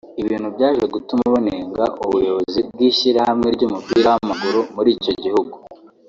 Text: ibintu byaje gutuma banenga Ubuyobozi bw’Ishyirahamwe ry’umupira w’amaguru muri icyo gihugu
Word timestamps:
ibintu 0.21 0.47
byaje 0.55 0.85
gutuma 0.95 1.23
banenga 1.35 1.83
Ubuyobozi 2.03 2.59
bw’Ishyirahamwe 2.71 3.47
ry’umupira 3.55 4.07
w’amaguru 4.15 4.59
muri 4.75 4.89
icyo 4.97 5.13
gihugu 5.23 5.55